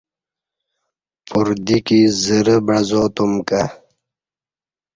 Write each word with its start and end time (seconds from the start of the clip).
پردیکی 1.27 1.99
زرہ 2.23 2.57
بعزا 2.65 3.01
تم 3.15 3.31
کہ 3.47 3.63